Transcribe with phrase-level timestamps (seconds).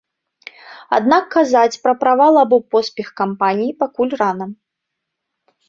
[0.97, 4.45] Аднак казаць пра правал або поспех кампаніі пакуль рана.